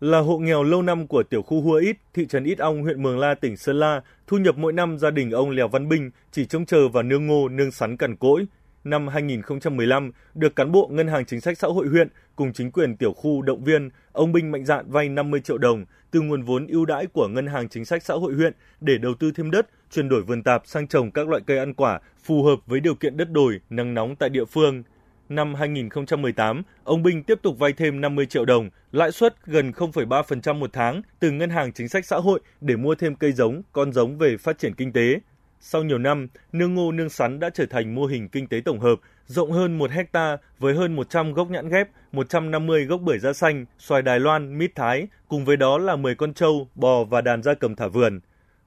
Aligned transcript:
Là 0.00 0.18
hộ 0.18 0.38
nghèo 0.38 0.62
lâu 0.62 0.82
năm 0.82 1.06
của 1.06 1.22
tiểu 1.22 1.42
khu 1.42 1.60
Hua 1.60 1.74
Ít, 1.74 1.96
thị 2.14 2.26
trấn 2.26 2.44
Ít 2.44 2.58
Ong, 2.58 2.82
huyện 2.82 3.02
Mường 3.02 3.18
La, 3.18 3.34
tỉnh 3.34 3.56
Sơn 3.56 3.78
La, 3.78 4.00
thu 4.26 4.38
nhập 4.38 4.58
mỗi 4.58 4.72
năm 4.72 4.98
gia 4.98 5.10
đình 5.10 5.30
ông 5.30 5.50
Lèo 5.50 5.68
Văn 5.68 5.88
Bình 5.88 6.10
chỉ 6.32 6.46
trông 6.46 6.66
chờ 6.66 6.88
vào 6.88 7.02
nương 7.02 7.26
ngô, 7.26 7.48
nương 7.48 7.70
sắn 7.70 7.96
cằn 7.96 8.16
cỗi. 8.16 8.46
Năm 8.84 9.08
2015, 9.08 10.12
được 10.34 10.56
cán 10.56 10.72
bộ 10.72 10.88
Ngân 10.92 11.08
hàng 11.08 11.24
Chính 11.24 11.40
sách 11.40 11.58
Xã 11.58 11.68
hội 11.68 11.86
huyện 11.86 12.08
cùng 12.36 12.52
chính 12.52 12.70
quyền 12.70 12.96
tiểu 12.96 13.12
khu 13.12 13.42
động 13.42 13.64
viên, 13.64 13.90
ông 14.12 14.32
Bình 14.32 14.50
mạnh 14.50 14.64
dạn 14.64 14.90
vay 14.90 15.08
50 15.08 15.40
triệu 15.40 15.58
đồng 15.58 15.84
từ 16.10 16.20
nguồn 16.20 16.42
vốn 16.42 16.66
ưu 16.66 16.84
đãi 16.84 17.06
của 17.06 17.28
Ngân 17.28 17.46
hàng 17.46 17.68
Chính 17.68 17.84
sách 17.84 18.02
Xã 18.02 18.14
hội 18.14 18.34
huyện 18.34 18.52
để 18.80 18.98
đầu 18.98 19.14
tư 19.14 19.30
thêm 19.34 19.50
đất, 19.50 19.68
chuyển 19.90 20.08
đổi 20.08 20.22
vườn 20.22 20.42
tạp 20.42 20.62
sang 20.66 20.88
trồng 20.88 21.10
các 21.10 21.28
loại 21.28 21.42
cây 21.46 21.58
ăn 21.58 21.74
quả 21.74 22.00
phù 22.22 22.42
hợp 22.42 22.58
với 22.66 22.80
điều 22.80 22.94
kiện 22.94 23.16
đất 23.16 23.30
đồi, 23.30 23.60
nắng 23.70 23.94
nóng 23.94 24.16
tại 24.16 24.28
địa 24.28 24.44
phương. 24.44 24.82
Năm 25.28 25.54
2018, 25.54 26.62
ông 26.84 27.02
Bình 27.02 27.22
tiếp 27.22 27.38
tục 27.42 27.58
vay 27.58 27.72
thêm 27.72 28.00
50 28.00 28.26
triệu 28.26 28.44
đồng, 28.44 28.70
lãi 28.92 29.12
suất 29.12 29.46
gần 29.46 29.70
0,3% 29.70 30.54
một 30.54 30.70
tháng 30.72 31.02
từ 31.20 31.30
Ngân 31.30 31.50
hàng 31.50 31.72
Chính 31.72 31.88
sách 31.88 32.06
Xã 32.06 32.16
hội 32.16 32.40
để 32.60 32.76
mua 32.76 32.94
thêm 32.94 33.14
cây 33.14 33.32
giống, 33.32 33.62
con 33.72 33.92
giống 33.92 34.18
về 34.18 34.36
phát 34.36 34.58
triển 34.58 34.74
kinh 34.74 34.92
tế. 34.92 35.20
Sau 35.60 35.82
nhiều 35.82 35.98
năm, 35.98 36.28
nương 36.52 36.74
ngô 36.74 36.92
nương 36.92 37.08
sắn 37.08 37.40
đã 37.40 37.50
trở 37.50 37.66
thành 37.66 37.94
mô 37.94 38.06
hình 38.06 38.28
kinh 38.28 38.46
tế 38.46 38.60
tổng 38.64 38.80
hợp, 38.80 39.00
rộng 39.26 39.52
hơn 39.52 39.78
1 39.78 39.90
hecta 39.90 40.36
với 40.58 40.74
hơn 40.74 40.96
100 40.96 41.32
gốc 41.32 41.50
nhãn 41.50 41.68
ghép, 41.68 41.88
150 42.12 42.84
gốc 42.84 43.00
bưởi 43.00 43.18
da 43.18 43.32
xanh, 43.32 43.64
xoài 43.78 44.02
Đài 44.02 44.20
Loan, 44.20 44.58
mít 44.58 44.74
Thái, 44.74 45.08
cùng 45.28 45.44
với 45.44 45.56
đó 45.56 45.78
là 45.78 45.96
10 45.96 46.14
con 46.14 46.34
trâu, 46.34 46.68
bò 46.74 47.04
và 47.04 47.20
đàn 47.20 47.42
gia 47.42 47.54
cầm 47.54 47.74
thả 47.74 47.88
vườn. 47.88 48.20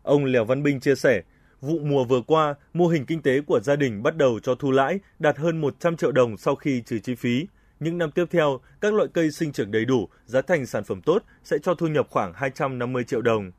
Ông 0.03 0.25
Lèo 0.25 0.45
Văn 0.45 0.63
Binh 0.63 0.79
chia 0.79 0.95
sẻ, 0.95 1.21
vụ 1.61 1.79
mùa 1.79 2.03
vừa 2.03 2.21
qua, 2.21 2.55
mô 2.73 2.87
hình 2.87 3.05
kinh 3.05 3.21
tế 3.21 3.41
của 3.41 3.59
gia 3.59 3.75
đình 3.75 4.03
bắt 4.03 4.17
đầu 4.17 4.39
cho 4.43 4.55
thu 4.55 4.71
lãi, 4.71 4.99
đạt 5.19 5.37
hơn 5.37 5.61
100 5.61 5.97
triệu 5.97 6.11
đồng 6.11 6.37
sau 6.37 6.55
khi 6.55 6.81
trừ 6.85 6.99
chi 6.99 7.15
phí. 7.15 7.47
Những 7.79 7.97
năm 7.97 8.11
tiếp 8.11 8.25
theo, 8.31 8.59
các 8.81 8.93
loại 8.93 9.07
cây 9.13 9.31
sinh 9.31 9.51
trưởng 9.51 9.71
đầy 9.71 9.85
đủ, 9.85 10.07
giá 10.25 10.41
thành 10.41 10.65
sản 10.65 10.83
phẩm 10.83 11.01
tốt 11.01 11.23
sẽ 11.43 11.57
cho 11.63 11.73
thu 11.73 11.87
nhập 11.87 12.07
khoảng 12.09 12.33
250 12.35 13.03
triệu 13.03 13.21
đồng. 13.21 13.51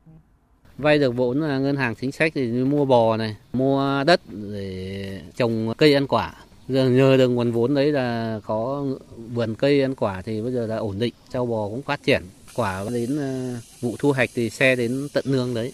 Vay 0.77 0.99
được 0.99 1.15
vốn 1.15 1.41
là 1.41 1.59
ngân 1.59 1.75
hàng 1.75 1.95
chính 1.95 2.11
sách 2.11 2.31
thì 2.35 2.47
mua 2.51 2.85
bò 2.85 3.17
này, 3.17 3.35
mua 3.53 4.03
đất 4.03 4.21
để 4.51 5.21
trồng 5.35 5.73
cây 5.77 5.93
ăn 5.93 6.07
quả. 6.07 6.33
Giờ 6.67 6.89
nhờ 6.89 7.17
được 7.17 7.27
nguồn 7.27 7.51
vốn 7.51 7.75
đấy 7.75 7.91
là 7.91 8.39
có 8.45 8.85
vườn 9.33 9.55
cây 9.55 9.81
ăn 9.81 9.95
quả 9.95 10.21
thì 10.21 10.41
bây 10.41 10.51
giờ 10.51 10.67
là 10.67 10.75
ổn 10.75 10.99
định, 10.99 11.13
châu 11.29 11.45
bò 11.45 11.67
cũng 11.69 11.81
phát 11.81 12.03
triển. 12.03 12.23
Quả 12.55 12.83
đến 12.93 13.17
ờ, 13.17 13.55
vụ 13.81 13.95
thu 13.99 14.11
hoạch 14.11 14.29
thì 14.35 14.49
xe 14.49 14.75
đến 14.75 15.07
tận 15.13 15.23
nương 15.27 15.53
đấy. 15.53 15.73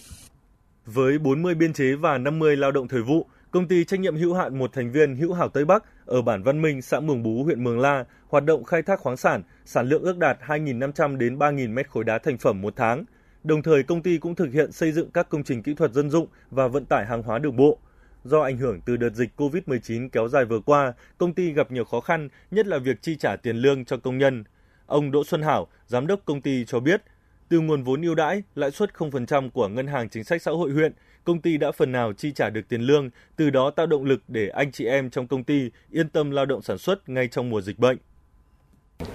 Với 0.86 1.18
40 1.18 1.54
biên 1.54 1.72
chế 1.72 1.94
và 1.94 2.18
50 2.18 2.56
lao 2.56 2.72
động 2.72 2.88
thời 2.88 3.02
vụ, 3.02 3.26
công 3.50 3.68
ty 3.68 3.84
trách 3.84 4.00
nhiệm 4.00 4.16
hữu 4.16 4.34
hạn 4.34 4.58
một 4.58 4.72
thành 4.72 4.92
viên 4.92 5.16
Hữu 5.16 5.32
Hảo 5.32 5.48
Tây 5.48 5.64
Bắc 5.64 5.84
ở 6.06 6.22
bản 6.22 6.42
Văn 6.42 6.62
Minh, 6.62 6.82
xã 6.82 7.00
Mường 7.00 7.22
Bú, 7.22 7.44
huyện 7.44 7.64
Mường 7.64 7.78
La 7.78 8.04
hoạt 8.28 8.44
động 8.44 8.64
khai 8.64 8.82
thác 8.82 9.00
khoáng 9.00 9.16
sản, 9.16 9.42
sản 9.64 9.88
lượng 9.88 10.02
ước 10.02 10.18
đạt 10.18 10.38
2.500 10.46 11.16
đến 11.16 11.38
3.000 11.38 11.72
mét 11.74 11.90
khối 11.90 12.04
đá 12.04 12.18
thành 12.18 12.38
phẩm 12.38 12.60
một 12.60 12.72
tháng. 12.76 13.04
Đồng 13.44 13.62
thời 13.62 13.82
công 13.82 14.02
ty 14.02 14.18
cũng 14.18 14.34
thực 14.34 14.52
hiện 14.52 14.72
xây 14.72 14.92
dựng 14.92 15.10
các 15.10 15.28
công 15.28 15.44
trình 15.44 15.62
kỹ 15.62 15.74
thuật 15.74 15.92
dân 15.92 16.10
dụng 16.10 16.26
và 16.50 16.68
vận 16.68 16.84
tải 16.84 17.06
hàng 17.06 17.22
hóa 17.22 17.38
đường 17.38 17.56
bộ. 17.56 17.78
Do 18.24 18.40
ảnh 18.40 18.56
hưởng 18.58 18.80
từ 18.86 18.96
đợt 18.96 19.10
dịch 19.10 19.30
COVID-19 19.36 20.08
kéo 20.08 20.28
dài 20.28 20.44
vừa 20.44 20.60
qua, 20.60 20.92
công 21.18 21.34
ty 21.34 21.52
gặp 21.52 21.70
nhiều 21.70 21.84
khó 21.84 22.00
khăn, 22.00 22.28
nhất 22.50 22.66
là 22.66 22.78
việc 22.78 23.02
chi 23.02 23.16
trả 23.16 23.36
tiền 23.36 23.56
lương 23.56 23.84
cho 23.84 23.96
công 23.96 24.18
nhân. 24.18 24.44
Ông 24.86 25.10
Đỗ 25.10 25.24
Xuân 25.24 25.42
Hảo, 25.42 25.66
giám 25.86 26.06
đốc 26.06 26.20
công 26.24 26.40
ty 26.40 26.64
cho 26.64 26.80
biết, 26.80 27.02
từ 27.50 27.60
nguồn 27.60 27.82
vốn 27.82 28.02
ưu 28.02 28.14
đãi, 28.14 28.42
lãi 28.54 28.70
suất 28.70 28.90
0% 28.94 29.50
của 29.50 29.68
Ngân 29.68 29.86
hàng 29.86 30.08
Chính 30.08 30.24
sách 30.24 30.42
Xã 30.42 30.50
hội 30.50 30.70
huyện, 30.70 30.92
công 31.24 31.40
ty 31.40 31.56
đã 31.56 31.72
phần 31.72 31.92
nào 31.92 32.12
chi 32.12 32.32
trả 32.32 32.50
được 32.50 32.60
tiền 32.68 32.80
lương, 32.80 33.10
từ 33.36 33.50
đó 33.50 33.70
tạo 33.70 33.86
động 33.86 34.04
lực 34.04 34.22
để 34.28 34.48
anh 34.48 34.72
chị 34.72 34.86
em 34.86 35.10
trong 35.10 35.26
công 35.26 35.44
ty 35.44 35.70
yên 35.90 36.08
tâm 36.08 36.30
lao 36.30 36.46
động 36.46 36.62
sản 36.62 36.78
xuất 36.78 37.08
ngay 37.08 37.28
trong 37.28 37.50
mùa 37.50 37.60
dịch 37.60 37.78
bệnh. 37.78 37.98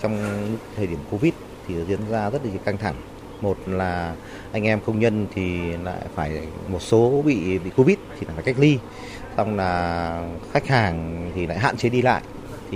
Trong 0.02 0.18
thời 0.76 0.88
điểm 0.88 1.00
Covid 1.12 1.34
thì 1.68 1.76
diễn 1.88 2.00
ra 2.10 2.30
rất 2.30 2.46
là 2.46 2.52
căng 2.66 2.78
thẳng. 2.78 2.96
Một 3.42 3.58
là 3.68 4.16
anh 4.52 4.64
em 4.64 4.80
công 4.86 5.00
nhân 5.00 5.28
thì 5.34 5.78
lại 5.84 6.02
phải 6.16 6.48
một 6.68 6.82
số 6.82 7.24
bị 7.26 7.60
bị 7.60 7.70
Covid 7.70 7.98
thì 8.20 8.28
phải 8.36 8.44
cách 8.44 8.56
ly. 8.60 8.80
Xong 9.38 9.56
là 9.56 10.30
khách 10.52 10.68
hàng 10.68 11.32
thì 11.36 11.48
lại 11.48 11.60
hạn 11.60 11.78
chế 11.78 11.90
đi 11.90 12.02
lại 12.02 12.22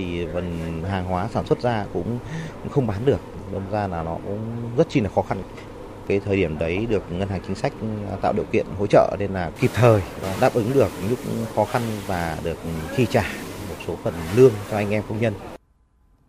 thì 0.00 0.26
phần 0.32 0.82
hàng 0.88 1.04
hóa 1.04 1.28
sản 1.28 1.46
xuất 1.46 1.60
ra 1.60 1.86
cũng 1.92 2.18
không 2.70 2.86
bán 2.86 3.04
được 3.04 3.20
đâm 3.52 3.62
ra 3.70 3.86
là 3.86 4.02
nó 4.02 4.18
cũng 4.26 4.38
rất 4.76 4.86
chi 4.90 5.00
là 5.00 5.10
khó 5.14 5.22
khăn 5.22 5.42
cái 6.08 6.20
thời 6.20 6.36
điểm 6.36 6.58
đấy 6.58 6.86
được 6.90 7.02
ngân 7.12 7.28
hàng 7.28 7.40
chính 7.46 7.54
sách 7.56 7.72
à, 8.10 8.16
tạo 8.22 8.32
điều 8.32 8.44
kiện 8.52 8.66
hỗ 8.78 8.86
trợ 8.86 9.16
nên 9.18 9.32
là 9.32 9.50
kịp 9.60 9.70
thời 9.74 10.02
đáp 10.40 10.54
ứng 10.54 10.72
được 10.74 10.88
lúc 11.10 11.18
khó 11.54 11.64
khăn 11.64 11.82
và 12.06 12.38
được 12.44 12.58
chi 12.96 13.06
trả 13.10 13.22
một 13.68 13.76
số 13.86 13.96
phần 14.04 14.14
lương 14.36 14.52
cho 14.70 14.76
anh 14.76 14.90
em 14.90 15.02
công 15.08 15.20
nhân. 15.20 15.34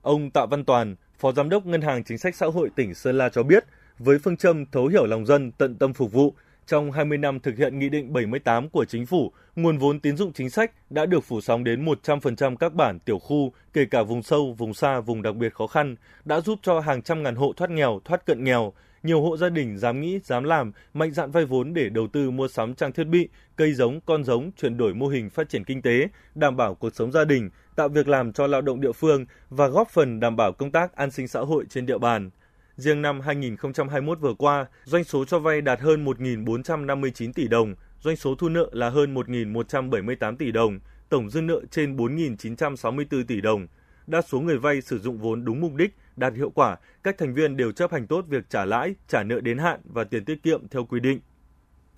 Ông 0.01 0.29
Tạ 0.29 0.45
Văn 0.45 0.65
Toàn, 0.65 0.95
Phó 1.19 1.31
Giám 1.31 1.49
đốc 1.49 1.65
Ngân 1.65 1.81
hàng 1.81 2.03
Chính 2.03 2.17
sách 2.17 2.35
Xã 2.35 2.45
hội 2.45 2.69
tỉnh 2.75 2.93
Sơn 2.95 3.17
La 3.17 3.29
cho 3.29 3.43
biết, 3.43 3.65
với 3.99 4.19
phương 4.19 4.37
châm 4.37 4.65
thấu 4.65 4.87
hiểu 4.87 5.05
lòng 5.05 5.25
dân, 5.25 5.51
tận 5.51 5.75
tâm 5.75 5.93
phục 5.93 6.11
vụ, 6.11 6.33
trong 6.71 6.91
20 6.91 7.17
năm 7.17 7.39
thực 7.39 7.57
hiện 7.57 7.79
Nghị 7.79 7.89
định 7.89 8.13
78 8.13 8.69
của 8.69 8.85
Chính 8.85 9.05
phủ, 9.05 9.31
nguồn 9.55 9.77
vốn 9.77 9.99
tín 9.99 10.17
dụng 10.17 10.33
chính 10.33 10.49
sách 10.49 10.71
đã 10.89 11.05
được 11.05 11.23
phủ 11.23 11.41
sóng 11.41 11.63
đến 11.63 11.85
100% 11.85 12.55
các 12.55 12.73
bản 12.73 12.99
tiểu 12.99 13.19
khu, 13.19 13.53
kể 13.73 13.85
cả 13.85 14.03
vùng 14.03 14.23
sâu, 14.23 14.53
vùng 14.57 14.73
xa, 14.73 14.99
vùng 14.99 15.21
đặc 15.21 15.35
biệt 15.35 15.53
khó 15.53 15.67
khăn, 15.67 15.95
đã 16.25 16.41
giúp 16.41 16.59
cho 16.61 16.79
hàng 16.79 17.01
trăm 17.01 17.23
ngàn 17.23 17.35
hộ 17.35 17.53
thoát 17.57 17.69
nghèo, 17.69 17.99
thoát 18.05 18.25
cận 18.25 18.43
nghèo. 18.43 18.73
Nhiều 19.03 19.21
hộ 19.21 19.37
gia 19.37 19.49
đình 19.49 19.77
dám 19.77 20.01
nghĩ, 20.01 20.19
dám 20.23 20.43
làm, 20.43 20.71
mạnh 20.93 21.11
dạn 21.11 21.31
vay 21.31 21.45
vốn 21.45 21.73
để 21.73 21.89
đầu 21.89 22.07
tư 22.07 22.31
mua 22.31 22.47
sắm 22.47 22.73
trang 22.73 22.91
thiết 22.91 23.07
bị, 23.07 23.29
cây 23.55 23.73
giống, 23.73 24.01
con 24.01 24.23
giống, 24.23 24.51
chuyển 24.61 24.77
đổi 24.77 24.93
mô 24.93 25.07
hình 25.07 25.29
phát 25.29 25.49
triển 25.49 25.63
kinh 25.63 25.81
tế, 25.81 26.07
đảm 26.35 26.57
bảo 26.57 26.75
cuộc 26.75 26.95
sống 26.95 27.11
gia 27.11 27.25
đình, 27.25 27.49
tạo 27.75 27.89
việc 27.89 28.07
làm 28.07 28.33
cho 28.33 28.47
lao 28.47 28.61
động 28.61 28.81
địa 28.81 28.91
phương 28.91 29.25
và 29.49 29.67
góp 29.67 29.89
phần 29.89 30.19
đảm 30.19 30.35
bảo 30.35 30.51
công 30.51 30.71
tác 30.71 30.95
an 30.95 31.11
sinh 31.11 31.27
xã 31.27 31.39
hội 31.39 31.65
trên 31.69 31.85
địa 31.85 31.97
bàn. 31.97 32.29
Riêng 32.77 33.01
năm 33.01 33.21
2021 33.21 34.19
vừa 34.19 34.33
qua, 34.33 34.65
doanh 34.83 35.03
số 35.03 35.25
cho 35.25 35.39
vay 35.39 35.61
đạt 35.61 35.79
hơn 35.79 36.05
1.459 36.05 37.33
tỷ 37.33 37.47
đồng, 37.47 37.75
doanh 37.99 38.15
số 38.15 38.35
thu 38.35 38.49
nợ 38.49 38.69
là 38.71 38.89
hơn 38.89 39.15
1.178 39.15 40.35
tỷ 40.37 40.51
đồng, 40.51 40.79
tổng 41.09 41.29
dư 41.29 41.41
nợ 41.41 41.61
trên 41.71 41.97
4.964 41.97 43.23
tỷ 43.27 43.41
đồng. 43.41 43.67
Đa 44.07 44.21
số 44.21 44.39
người 44.39 44.57
vay 44.57 44.81
sử 44.81 44.99
dụng 44.99 45.17
vốn 45.17 45.45
đúng 45.45 45.61
mục 45.61 45.75
đích, 45.75 45.95
đạt 46.15 46.33
hiệu 46.35 46.49
quả, 46.49 46.77
các 47.03 47.17
thành 47.17 47.33
viên 47.33 47.57
đều 47.57 47.71
chấp 47.71 47.91
hành 47.91 48.07
tốt 48.07 48.25
việc 48.27 48.49
trả 48.49 48.65
lãi, 48.65 48.95
trả 49.07 49.23
nợ 49.23 49.41
đến 49.41 49.57
hạn 49.57 49.79
và 49.83 50.03
tiền 50.03 50.25
tiết 50.25 50.43
kiệm 50.43 50.67
theo 50.67 50.85
quy 50.85 50.99
định. 50.99 51.19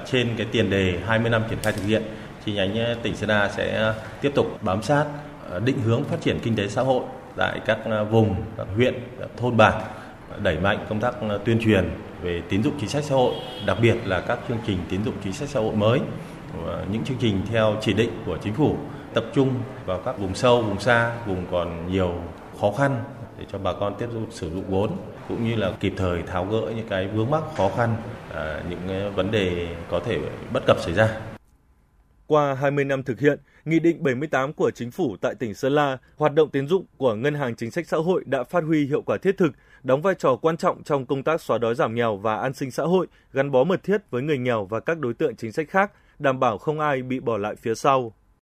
Trên 0.05 0.29
cái 0.37 0.47
tiền 0.51 0.69
đề 0.69 0.99
20 1.05 1.29
năm 1.29 1.43
triển 1.49 1.59
khai 1.63 1.73
thực 1.73 1.85
hiện, 1.85 2.03
chi 2.45 2.53
nhánh 2.53 2.75
eh, 2.77 2.97
tỉnh 3.03 3.15
Sơn 3.15 3.29
La 3.29 3.51
sẽ 3.57 3.87
eh, 3.87 3.95
tiếp 4.21 4.31
tục 4.35 4.63
bám 4.63 4.83
sát 4.83 5.05
ờ, 5.49 5.59
định 5.59 5.81
hướng 5.81 6.03
phát 6.03 6.21
triển 6.21 6.39
kinh 6.43 6.55
tế 6.55 6.67
xã 6.67 6.81
hội 6.81 7.05
tại 7.35 7.59
các 7.65 7.79
eh, 7.85 8.11
vùng, 8.11 8.35
các 8.57 8.67
huyện, 8.75 8.93
các 9.19 9.29
thôn 9.37 9.57
bản 9.57 10.02
đẩy 10.41 10.59
mạnh 10.59 10.85
công 10.89 10.99
tác 10.99 11.13
ờ, 11.29 11.39
tuyên 11.45 11.59
truyền 11.59 11.89
về 12.21 12.41
tín 12.49 12.63
dụng 12.63 12.73
chính 12.79 12.89
sách 12.89 13.03
xã 13.03 13.15
hội, 13.15 13.33
đặc 13.65 13.77
biệt 13.81 13.97
là 14.05 14.21
các 14.21 14.39
chương 14.47 14.57
trình 14.67 14.77
tín 14.89 15.03
dụng 15.05 15.13
chính 15.23 15.33
sách 15.33 15.49
xã 15.49 15.59
hội 15.59 15.75
mới, 15.75 15.99
ờ, 16.65 16.85
những 16.91 17.03
chương 17.03 17.17
trình 17.19 17.41
theo 17.51 17.75
chỉ 17.81 17.93
định 17.93 18.09
của 18.25 18.37
chính 18.43 18.53
phủ 18.53 18.75
tập 19.13 19.23
trung 19.33 19.53
vào 19.85 19.99
các 20.05 20.19
vùng 20.19 20.35
sâu, 20.35 20.61
vùng 20.61 20.79
xa, 20.79 21.11
vùng 21.25 21.45
còn 21.51 21.91
nhiều 21.91 22.13
khó 22.61 22.71
khăn 22.77 23.03
để 23.39 23.45
cho 23.51 23.57
bà 23.57 23.73
con 23.73 23.95
tiếp 23.99 24.07
tục 24.13 24.27
sử 24.29 24.49
dụng 24.49 24.63
vốn 24.69 24.89
cũng 25.29 25.45
như 25.45 25.55
là 25.55 25.71
kịp 25.79 25.93
thời 25.97 26.21
tháo 26.21 26.45
gỡ 26.45 26.61
những 26.75 26.87
cái 26.89 27.07
vướng 27.07 27.31
mắc 27.31 27.43
khó 27.57 27.69
khăn, 27.77 27.95
ờ, 28.33 28.61
những 28.69 29.13
vấn 29.15 29.31
đề 29.31 29.67
có 29.89 29.99
thể 29.99 30.19
bất 30.53 30.63
cập 30.65 30.77
xảy 30.79 30.93
ra. 30.93 31.32
Qua 32.33 32.53
20 32.53 32.85
năm 32.85 33.03
thực 33.03 33.19
hiện, 33.19 33.39
Nghị 33.65 33.79
định 33.79 34.03
78 34.03 34.53
của 34.53 34.71
Chính 34.71 34.91
phủ 34.91 35.17
tại 35.21 35.35
tỉnh 35.35 35.53
Sơn 35.53 35.73
La, 35.73 35.97
hoạt 36.17 36.33
động 36.33 36.49
tín 36.49 36.67
dụng 36.67 36.85
của 36.97 37.15
Ngân 37.15 37.35
hàng 37.35 37.55
Chính 37.55 37.71
sách 37.71 37.87
Xã 37.87 37.97
hội 37.97 38.23
đã 38.25 38.43
phát 38.43 38.63
huy 38.63 38.85
hiệu 38.85 39.01
quả 39.01 39.17
thiết 39.17 39.37
thực, 39.37 39.51
đóng 39.83 40.01
vai 40.01 40.15
trò 40.15 40.35
quan 40.35 40.57
trọng 40.57 40.83
trong 40.83 41.05
công 41.05 41.23
tác 41.23 41.41
xóa 41.41 41.57
đói 41.57 41.75
giảm 41.75 41.95
nghèo 41.95 42.17
và 42.17 42.37
an 42.37 42.53
sinh 42.53 42.71
xã 42.71 42.83
hội, 42.83 43.07
gắn 43.33 43.51
bó 43.51 43.63
mật 43.63 43.83
thiết 43.83 43.97
với 44.09 44.21
người 44.21 44.37
nghèo 44.37 44.65
và 44.65 44.79
các 44.79 44.99
đối 44.99 45.13
tượng 45.13 45.35
chính 45.35 45.51
sách 45.51 45.69
khác, 45.69 45.91
đảm 46.19 46.39
bảo 46.39 46.57
không 46.57 46.79
ai 46.79 47.01
bị 47.01 47.19
bỏ 47.19 47.37
lại 47.37 47.55
phía 47.55 47.75
sau. 47.75 48.13